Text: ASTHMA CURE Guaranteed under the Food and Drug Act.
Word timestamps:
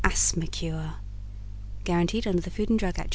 ASTHMA 0.03 0.47
CURE 0.51 0.93
Guaranteed 1.83 2.25
under 2.25 2.41
the 2.41 2.49
Food 2.49 2.71
and 2.71 2.79
Drug 2.79 2.97
Act. 2.97 3.09